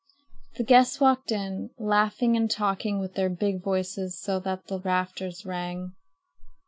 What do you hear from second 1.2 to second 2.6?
in laughing and